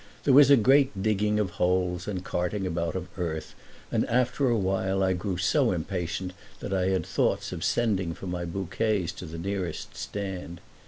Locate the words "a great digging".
0.49-1.37